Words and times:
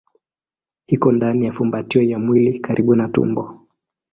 Iko 0.87 1.11
ndani 1.11 1.45
ya 1.45 1.51
fumbatio 1.51 2.01
ya 2.03 2.19
mwili 2.19 2.59
karibu 2.59 2.95
na 2.95 3.07
tumbo. 3.07 3.67